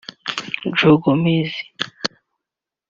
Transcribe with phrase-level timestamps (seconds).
[0.77, 1.53] Joe Gomez